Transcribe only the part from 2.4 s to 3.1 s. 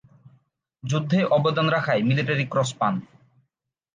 Cross পান।